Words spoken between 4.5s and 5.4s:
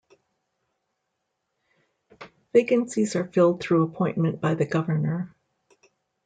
the Governor.